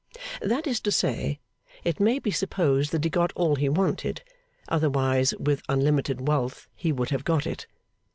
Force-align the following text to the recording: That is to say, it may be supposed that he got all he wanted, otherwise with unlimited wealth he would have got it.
That 0.41 0.65
is 0.65 0.79
to 0.79 0.91
say, 0.91 1.39
it 1.83 1.99
may 1.99 2.17
be 2.17 2.31
supposed 2.31 2.91
that 2.91 3.03
he 3.03 3.09
got 3.11 3.31
all 3.35 3.55
he 3.55 3.69
wanted, 3.69 4.23
otherwise 4.67 5.35
with 5.39 5.61
unlimited 5.69 6.27
wealth 6.27 6.67
he 6.73 6.91
would 6.91 7.11
have 7.11 7.23
got 7.23 7.45
it. 7.45 7.67